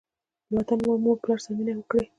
له 0.49 0.53
وطن، 0.63 0.79
مور 0.85 0.97
او 1.15 1.21
پلار 1.21 1.39
سره 1.43 1.53
مینه 1.57 1.73
وکړئ. 1.75 2.03